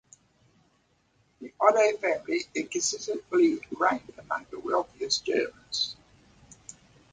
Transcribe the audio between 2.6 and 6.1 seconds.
consistently ranked among the wealthiest Germans.